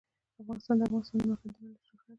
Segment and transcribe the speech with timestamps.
[0.41, 2.07] افغانستان د د افغانستان د موقعیت له امله شهرت لري.